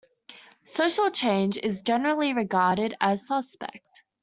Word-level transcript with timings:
Social 0.63 1.11
change 1.11 1.59
is 1.61 1.83
generally 1.83 2.33
regarded 2.33 2.95
as 2.99 3.27
suspect. 3.27 3.87